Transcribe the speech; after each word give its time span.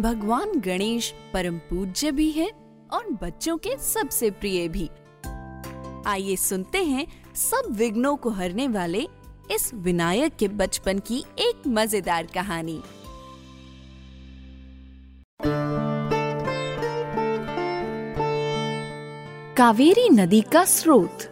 भगवान 0.00 0.60
गणेश 0.60 1.12
परम 1.34 1.58
पूज्य 1.58 2.10
भी 2.10 2.30
है 2.30 2.48
और 2.92 3.10
बच्चों 3.22 3.56
के 3.56 3.76
सबसे 3.76 4.30
प्रिय 4.30 4.68
भी। 4.68 4.88
आइए 6.06 6.36
सुनते 6.36 6.84
हैं 6.84 7.06
सब 7.34 7.68
विघ्नों 7.70 8.16
को 8.16 8.30
हरने 8.30 8.68
वाले 8.68 9.06
इस 9.50 9.70
विनायक 9.74 10.36
के 10.36 10.48
बचपन 10.48 10.98
की 10.98 11.24
एक 11.38 11.66
मज़ेदार 11.66 12.26
कहानी। 12.34 12.80
कावेरी 19.56 20.08
नदी 20.08 20.40
का 20.40 20.64
स्रोत। 20.64 21.26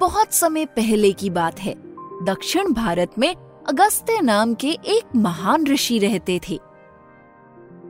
बहुत 0.00 0.32
समय 0.32 0.64
पहले 0.66 1.12
की 1.12 1.30
बात 1.30 1.60
है। 1.60 1.93
दक्षिण 2.22 2.72
भारत 2.72 3.18
में 3.18 3.34
अगस्त्य 3.68 4.20
नाम 4.20 4.54
के 4.54 4.68
एक 4.68 5.16
महान 5.16 5.66
ऋषि 5.66 5.98
रहते 5.98 6.40
थे। 6.48 6.56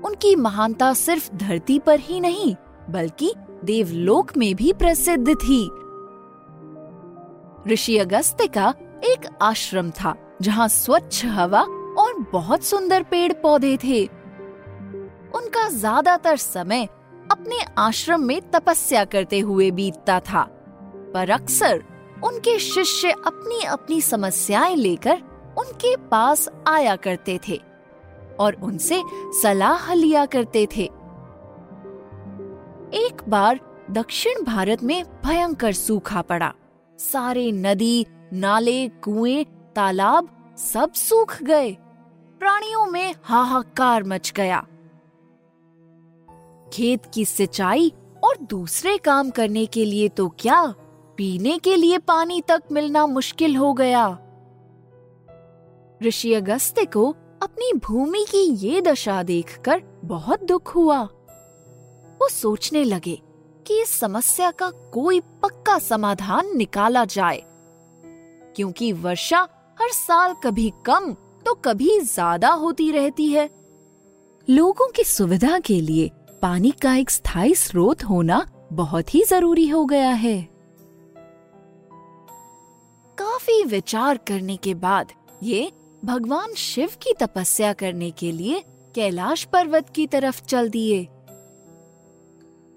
उनकी 0.05 0.34
महानता 0.36 0.92
सिर्फ़ 0.94 1.31
धरती 1.34 1.78
पर 1.78 2.00
ही 2.00 2.20
नहीं, 2.20 2.55
बल्कि 2.91 3.33
देवलोक 3.64 4.36
में 4.36 4.55
भी 4.55 4.72
प्रसिद्ध 4.72 5.34
थी। 5.34 5.62
ऋषि 7.69 7.98
अगस्त्य 7.98 8.47
का 8.47 8.75
एक 9.05 9.28
आश्रम 9.42 9.91
था, 9.91 10.14
जहाँ 10.42 10.69
स्वच्छ 10.69 11.25
हवा 11.25 11.62
और 11.98 12.19
बहुत 12.33 12.64
सुंदर 12.64 13.03
पेड़ 13.03 13.33
पौधे 13.33 13.77
थे। 13.84 14.05
उनका 15.34 15.69
ज़्यादातर 15.69 16.36
समय 16.36 16.84
अपने 17.33 17.64
आश्रम 17.78 18.22
में 18.22 18.41
तपस्या 18.50 19.05
करते 19.05 19.38
हुए 19.41 19.70
बीतता 19.70 20.20
था, 20.20 20.42
पर 21.14 21.31
अक्सर 21.31 21.83
उनके 22.23 22.59
शिष्य 22.59 23.11
अपनी 23.11 23.65
अपनी 23.65 24.01
समस्याएँ 24.01 24.77
लेकर 24.77 25.23
उनके 25.59 25.97
पास 25.97 26.48
आया 26.67 26.97
करते 26.97 27.41
थे 27.48 27.61
और 28.41 28.55
उनसे 28.62 29.03
सलाह 29.43 29.95
लिया 29.95 30.27
करते 30.27 30.67
थे। 30.77 30.83
एक 32.95 33.23
बार 33.29 33.61
दक्षिण 33.91 34.45
भारत 34.45 34.83
में 34.83 35.05
भयंकर 35.25 35.73
सूखा 35.73 36.23
पड़ा। 36.23 36.55
सारे 36.98 37.53
नदी, 37.53 38.06
नाले, 38.33 38.89
कुएँ, 38.89 39.45
तालाब 39.77 40.55
सब 40.59 40.93
सूख 40.93 41.43
गए। 41.43 41.73
प्राणियों 42.39 42.87
में 42.87 43.15
हाहाकार 43.23 44.05
मच 44.05 44.33
गया। 44.37 44.67
खेत 46.73 47.03
की 47.15 47.25
सिंचाई 47.25 47.93
और 48.25 48.37
दूसरे 48.37 48.99
काम 48.99 49.31
करने 49.31 49.67
के 49.67 49.84
लिए 49.84 50.09
तो 50.09 50.28
क्या 50.28 50.75
पीने 51.19 51.57
के 51.59 51.75
लिए 51.77 51.98
पानी 52.01 52.41
तक 52.48 52.62
मिलना 52.73 53.07
मुश्किल 53.07 53.57
हो 53.57 53.73
गया। 53.75 54.07
ऋषि 56.01 56.33
अगस्त्य 56.34 56.84
को 56.87 57.11
अपनी 57.43 57.73
भूमि 57.79 58.25
की 58.31 58.43
ये 58.67 58.81
दशा 58.81 59.23
देखकर 59.23 59.83
बहुत 60.05 60.43
दुख 60.45 60.75
हुआ। 60.75 61.00
वो 62.21 62.28
सोचने 62.31 62.84
लगे 62.84 63.19
कि 63.66 63.81
इस 63.83 63.99
समस्या 64.00 64.50
का 64.53 64.71
कोई 64.93 65.21
पक्का 65.43 65.78
समाधान 65.81 66.56
निकाला 66.56 67.05
जाए, 67.06 67.43
क्योंकि 68.56 68.93
वर्षा 68.94 69.41
हर 69.78 69.91
साल 69.91 70.34
कभी 70.44 70.72
कम 70.87 71.12
तो 71.47 71.55
कभी 71.65 71.99
ज़्यादा 72.00 72.50
होती 72.50 72.91
रहती 72.93 73.28
है। 73.28 73.49
लोगों 74.49 74.88
की 74.88 75.05
सुविधा 75.05 75.59
के 75.59 75.81
लिए 75.81 76.11
पानी 76.43 76.71
का 76.83 76.94
एक 76.94 77.11
स्थायी 77.11 77.55
स्रोत 77.55 78.05
होना 78.05 78.44
बहुत 78.72 79.15
ही 79.15 79.22
ज़रूरी 79.25 79.67
हो 79.69 79.84
गया 79.87 80.11
है। 80.11 80.37
काफ़ी 83.44 83.65
विचार 83.65 84.16
करने 84.19 84.56
के 84.56 84.72
बाद, 84.75 85.12
ये 85.43 85.72
भगवान 86.05 86.53
शिव 86.55 86.91
की 87.03 87.12
तपस्या 87.21 87.72
करने 87.72 88.10
के 88.10 88.31
लिए 88.32 88.62
कैलाश 88.94 89.44
पर्वत 89.44 89.88
की 89.91 90.06
तरफ़ 90.06 90.41
चल 90.43 90.69
दिए। 90.69 91.00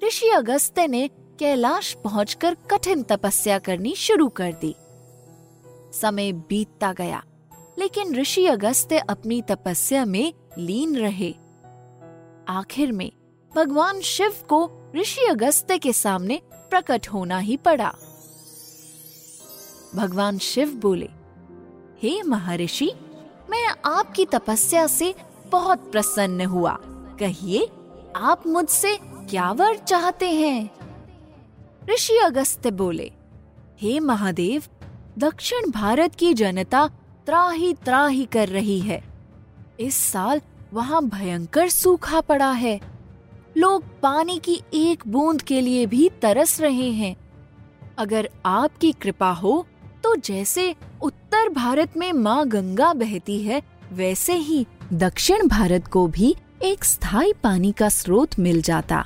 ऋषि 0.04 0.30
अगस्त्य 0.30 0.88
ने 0.88 1.08
कैलाश 1.40 1.94
पहुंचकर 2.04 2.56
कठिन 2.72 3.04
तपस्या 3.04 3.60
करनी 3.60 3.94
शुरू 3.96 4.28
कर 4.30 4.52
दी। 4.52 4.76
समय 5.94 6.32
बीतता 6.50 6.92
गया, 6.94 7.24
लेकिन 7.80 8.16
ऋषि 8.16 8.46
अगस्त्य 8.46 8.98
अपनी 9.10 9.42
तपस्या 9.42 10.06
में 10.06 10.34
लीन 10.58 10.98
रहे। 10.98 11.32
आखिर 12.50 12.92
में 12.92 13.12
भगवान 13.56 14.02
शिव 14.02 14.34
को 14.50 14.70
ऋषि 14.96 15.26
अगस्त्य 15.26 15.78
के 15.78 15.94
सामने 15.94 16.42
प्रकट 16.54 17.08
होना 17.08 17.38
ही 17.40 17.58
पड़ा। 17.58 17.94
भगवान 19.96 20.38
शिव 20.38 20.70
बोले, 20.70 21.10
हे 22.02 22.24
महर्षि, 22.24 22.92
मैं 23.50 23.68
आपकी 23.86 24.26
तपस्या 24.26 24.88
से 24.88 25.16
बहुत 25.52 25.92
प्रसन्न 25.92 26.46
हुआ। 26.46 26.78
कहिए, 27.20 27.70
आप 28.16 28.48
मुझसे 28.48 29.00
क्या 29.04 29.52
वर 29.52 29.76
चाहते 29.78 30.32
हैं? 30.32 30.70
ऋषि 31.90 32.18
अगस्त्य 32.18 32.72
बोले, 32.72 33.12
हे 33.82 34.00
महादेव, 34.00 34.64
दक्षिण 35.18 35.72
भारत 35.72 36.16
की 36.16 36.34
जनता 36.34 36.88
त्राही 37.26 37.74
त्राही 37.74 38.26
कर 38.26 38.48
रही 38.48 38.80
है। 38.80 39.04
इस 39.80 39.96
साल 39.96 40.42
वहाँ 40.74 41.04
भयंकर 41.06 41.70
सूखा 41.70 42.22
पड़ा 42.22 42.52
है। 42.52 42.82
लोग 43.58 43.84
पानी 44.02 44.40
की 44.40 44.62
एक 44.74 45.04
बूंद 45.08 45.42
के 45.42 45.62
लिए 45.62 45.86
भी 45.86 46.10
तरस 46.22 46.62
रहे 46.62 46.92
हैं। 46.92 47.16
अगर 47.98 48.30
आपकी 48.46 48.92
कृपा 48.92 49.32
हो 49.32 49.66
तो 50.08 50.16
जैसे 50.16 50.76
उत्तर 51.02 51.50
भारत 51.50 51.96
में 51.98 52.12
माँ 52.14 52.48
गंगा 52.48 52.92
बहती 52.94 53.38
है, 53.42 53.62
वैसे 53.92 54.34
ही 54.34 54.66
दक्षिण 54.94 55.48
भारत 55.48 55.88
को 55.88 56.06
भी 56.08 56.36
एक 56.62 56.84
स्थायी 56.84 57.34
पानी 57.34 57.72
का 57.72 57.90
स्रोत 57.90 58.40
मिल 58.40 58.62
जाता। 58.62 59.04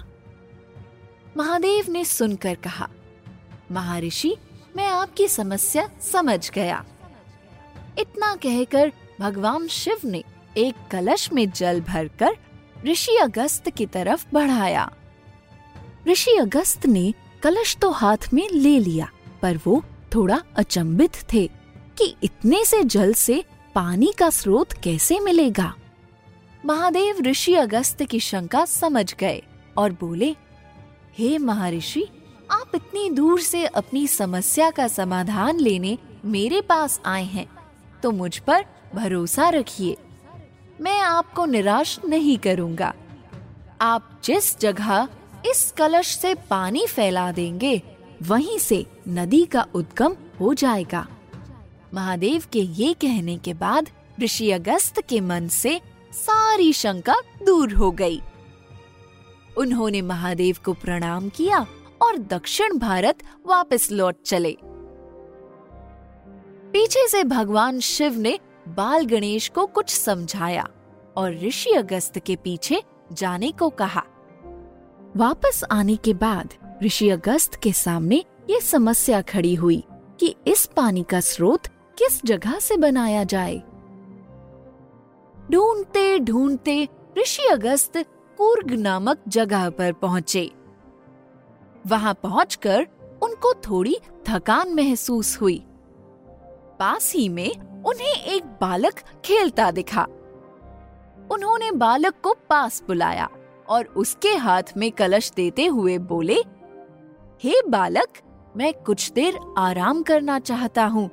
महादेव 1.38 1.86
ने 1.90 2.04
सुनकर 2.06 2.56
कहा, 2.56 2.88
महर्षि, 3.72 4.36
मैं 4.76 4.88
आपकी 4.88 5.28
समस्या 5.28 5.90
समझ 6.12 6.52
गया। 6.52 6.84
इतना 8.00 8.34
कहकर 8.36 8.92
भगवान 9.20 9.68
शिव 9.68 9.98
ने 10.06 10.24
एक 10.58 10.88
कलश 10.92 11.32
में 11.34 11.50
जल 11.52 11.82
भरकर 11.82 12.38
ऋषि 12.86 13.18
अगस्त 13.18 13.70
की 13.70 13.86
तरफ़ 13.86 14.26
बढ़ाया। 14.34 14.90
ऋषि 16.08 16.38
अगस्त 16.38 16.86
ने 16.86 17.14
कलश 17.44 17.76
तो 17.78 17.92
हाथ 17.92 18.34
में 18.34 18.48
ले 18.50 18.80
लिया, 18.80 19.10
पर 19.42 19.60
वो 19.66 19.84
थोड़ा 20.16 20.42
अचंभित 20.56 21.16
थे 21.34 21.48
कि 21.98 22.16
इतने 22.24 22.64
से 22.66 22.84
जल 22.84 23.14
से 23.14 23.44
पानी 23.76 24.14
का 24.18 24.30
स्रोत 24.30 24.74
कैसे 24.74 25.20
मिलेगा? 25.20 25.74
महादेव 26.66 27.22
ऋषि 27.22 27.54
अगस्त 27.56 28.04
की 28.04 28.20
शंका 28.20 28.66
समझ 28.66 29.14
गए 29.16 29.42
और 29.78 29.92
बोले, 29.92 30.36
हे 31.18 31.38
महर्षि, 31.38 32.08
आप 32.52 32.72
इतनी 32.76 33.10
दूर 33.10 33.40
से 33.42 33.66
अपनी 33.66 34.08
समस्या 34.08 34.70
का 34.70 34.88
समाधान 34.88 35.60
लेने 35.60 35.98
मेरे 36.26 36.62
पास 36.62 37.00
आए 37.06 37.24
हैं 37.24 37.48
तो 38.04 38.12
मुझ 38.12 38.38
पर 38.38 38.66
भरोसा 38.96 39.50
रखिए। 39.50 39.98
मैं 40.82 41.00
आपको 41.00 41.46
निराश 41.46 42.00
नहीं 42.06 42.38
करूँगा। 42.38 42.94
आप 43.82 44.22
जिस 44.24 44.60
जगह 44.60 45.08
इस 45.46 45.74
कलश 45.78 46.16
से 46.18 46.34
पानी 46.50 46.86
फैला 46.88 47.32
देंगे 47.32 47.82
वहीं 48.22 48.58
से 48.60 48.86
नदी 49.08 49.46
का 49.46 49.68
उद्गम 49.76 50.16
हो 50.40 50.54
जाएगा। 50.54 51.08
महादेव 51.94 52.44
के 52.54 52.60
ये 52.60 52.94
कहने 52.94 53.38
के 53.38 53.54
बाद 53.54 53.90
ऋषि 54.24 54.52
अगस्त 54.52 55.02
के 55.02 55.22
मन 55.22 55.48
से 55.48 55.82
सारी 56.14 56.74
शंका 56.74 57.16
दूर 57.46 57.74
हो 57.74 57.92
गई। 57.92 58.22
उन्होंने 59.58 60.02
महादेव 60.02 60.58
को 60.66 60.74
प्रणाम 60.74 61.30
किया 61.30 61.66
और 62.02 62.18
दक्षिण 62.18 62.78
भारत 62.78 63.18
वापस 63.46 63.92
लौट 63.92 64.16
चले। 64.26 64.58
पीछे 66.74 67.08
से 67.08 67.24
भगवान 67.24 67.80
शिव 67.80 68.18
ने 68.18 68.40
बाल 68.68 69.06
गणेश 69.06 69.48
को 69.48 69.66
कुछ 69.66 69.90
समझाया 69.90 70.68
और 71.18 71.38
ऋषि 71.38 71.70
अगस्त 71.70 72.20
के 72.20 72.36
पीछे 72.36 72.84
जाने 73.14 73.52
को 73.52 73.70
कहा। 73.70 74.04
वापस 75.16 75.64
आने 75.72 75.96
के 75.96 76.14
बाद 76.14 76.54
ऋषि 76.84 77.10
अगस्त 77.10 77.56
के 77.56 77.74
सामने 77.74 78.16
ये 78.50 78.60
समस्या 78.60 79.22
खड़ी 79.22 79.56
हुई 79.56 79.84
कि 80.20 80.36
इस 80.48 80.66
पानी 80.66 81.04
का 81.04 81.20
स्रोत 81.20 81.68
किस 81.98 82.26
जगह 82.26 82.60
से 82.60 82.78
बनाया 82.78 83.24
जाए। 83.24 83.58
ढूंढते 85.52 86.20
ढूंढते 86.20 86.88
ऋषि 87.18 87.44
अगस्त 87.44 87.98
कूर्ग 88.38 88.72
नामक 88.72 89.18
जगह 89.28 89.70
पर 89.70 89.94
पहुँचे। 89.94 90.52
वहाँ 91.88 92.14
पहुंचकर 92.14 92.88
उनको 93.24 93.54
थोड़ी 93.54 93.98
थकान 94.30 94.74
महसूस 94.74 95.42
हुई। 95.42 95.64
पास 96.80 97.14
ही 97.14 97.30
में 97.30 97.84
उन्हें 97.84 98.24
एक 98.24 98.46
बालक 98.46 98.94
खेलता 99.26 99.72
दिखा। 99.72 100.04
उन्होंने 101.32 101.72
बालक 101.72 102.14
को 102.24 102.34
पास 102.50 102.84
बुलाया 102.88 103.30
और 103.70 103.86
उसके 103.86 104.30
हाथ 104.30 104.64
में 104.78 104.92
कलश 104.92 105.32
देते 105.32 105.66
हुए 105.66 105.98
बोले 105.98 106.44
हे 107.44 107.62
बालक, 107.70 108.08
मैं 108.58 108.74
कुछ 108.74 109.12
देर 109.12 109.40
आराम 109.58 110.04
करना 110.04 110.40
चाहता 110.40 110.86
हूँ। 110.86 111.08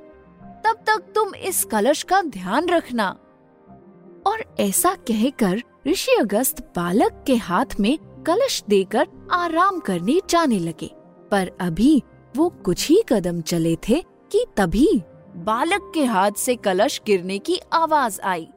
तब 0.65 0.75
तक 0.87 1.11
तुम 1.15 1.35
इस 1.35 1.63
कलश 1.63 2.03
का 2.03 2.21
ध्यान 2.21 2.69
रखना। 2.69 3.09
और 4.27 4.55
ऐसा 4.59 4.95
कहकर 4.95 5.63
ऋषि 5.87 6.11
अगस्त 6.11 6.61
बालक 6.75 7.23
के 7.27 7.35
हाथ 7.35 7.65
में 7.79 7.97
कलश 8.27 8.63
देकर 8.69 9.07
आराम 9.31 9.79
करने 9.79 10.19
जाने 10.29 10.59
लगे। 10.59 10.91
पर 11.31 11.51
अभी 11.59 12.03
वो 12.35 12.49
कुछ 12.49 12.89
ही 12.89 13.01
कदम 13.09 13.41
चले 13.41 13.75
थे 13.89 14.03
कि 14.31 14.45
तभी 14.57 15.01
बालक 15.35 15.91
के 15.93 16.05
हाथ 16.05 16.31
से 16.31 16.55
कलश 16.55 17.01
गिरने 17.05 17.39
की 17.39 17.59
आवाज़ 17.73 18.21
आई। 18.21 18.47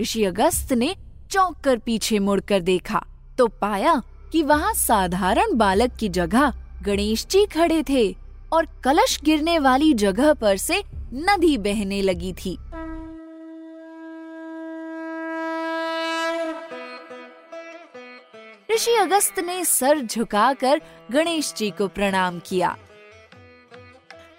ऋषि 0.00 0.24
अगस्त 0.24 0.72
ने 0.72 0.96
चौंक 1.30 1.56
कर 1.58 1.78
पीछे 1.78 2.18
मुड़कर 2.18 2.60
देखा 2.60 3.06
तो 3.38 3.46
पाया 3.46 4.02
कि 4.34 4.42
वहाँ 4.42 4.72
साधारण 4.74 5.52
बालक 5.54 5.92
की 5.96 6.08
जगह 6.08 6.52
गणेश 6.82 7.24
जी 7.26 7.44
खड़े 7.46 7.82
थे 7.88 8.16
और 8.52 8.66
कलश 8.84 9.18
गिरने 9.24 9.58
वाली 9.58 9.92
जगह 9.94 10.32
पर 10.32 10.56
से 10.56 10.82
नदी 11.14 11.56
बहने 11.58 12.00
लगी 12.02 12.32
थी। 12.32 12.56
ऋषि 18.70 18.94
अगस्त 18.94 19.38
ने 19.38 19.64
सर 19.64 20.00
झुकाकर 20.00 20.80
गणेश 21.12 21.52
जी 21.56 21.70
को 21.70 21.88
प्रणाम 21.88 22.40
किया। 22.46 22.76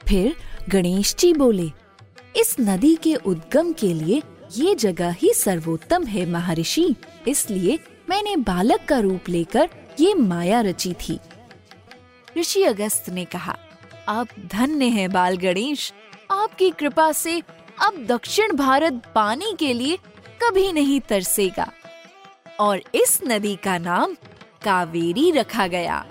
फिर 0.07 0.35
गणेश 0.69 1.15
जी 1.15 1.33
बोले, 1.33 1.71
इस 2.35 2.55
नदी 2.59 2.95
के 2.95 3.15
उद्गम 3.15 3.73
के 3.73 3.93
लिए 3.93 4.21
ये 4.57 4.75
जगह 4.75 5.15
ही 5.19 5.33
सर्वोत्तम 5.33 6.03
है, 6.03 6.25
महर्षि। 6.25 6.95
इसलिए 7.27 7.79
मैंने 8.09 8.35
बालक 8.37 8.85
का 8.89 8.99
रूप 8.99 9.29
लेकर 9.29 9.69
ये 9.99 10.13
माया 10.13 10.61
रची 10.61 10.93
थी। 10.93 11.19
ऋषि 12.37 12.63
अगस्त 12.63 13.09
ने 13.09 13.25
कहा, 13.25 13.57
आप 14.07 14.27
धन्य 14.45 14.85
हैं 14.85 15.11
बाल 15.11 15.37
गणेश। 15.37 15.93
आपकी 16.31 16.69
कृपा 16.69 17.11
से 17.11 17.39
अब 17.83 18.05
दक्षिण 18.05 18.55
भारत 18.55 19.01
पानी 19.15 19.55
के 19.59 19.73
लिए 19.73 19.97
कभी 20.43 20.71
नहीं 20.71 20.99
तरसेगा। 21.01 21.71
और 22.59 22.81
इस 22.95 23.19
नदी 23.27 23.55
का 23.55 23.77
नाम 23.77 24.15
कावेरी 24.63 25.31
रखा 25.31 25.67
गया। 25.67 26.05